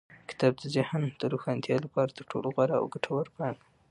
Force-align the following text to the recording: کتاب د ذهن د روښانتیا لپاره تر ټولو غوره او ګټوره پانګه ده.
کتاب 0.29 0.53
د 0.59 0.63
ذهن 0.75 1.01
د 1.19 1.21
روښانتیا 1.33 1.77
لپاره 1.85 2.11
تر 2.17 2.23
ټولو 2.31 2.47
غوره 2.55 2.75
او 2.81 2.85
ګټوره 2.93 3.31
پانګه 3.37 3.61
ده. 3.65 3.67